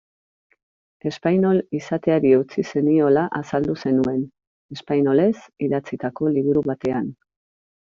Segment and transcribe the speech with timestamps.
[1.09, 4.25] Espainol izateari utzi zeniola azaldu zenuen,
[4.79, 5.31] espainolez
[5.69, 7.17] idatzitako liburu batean.